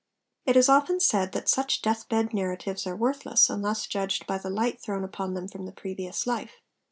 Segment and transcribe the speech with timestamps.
[0.47, 4.49] It is often said that such death bed narratives are worthless, unless judged by the
[4.49, 6.53] light thrown upon them from the previous life.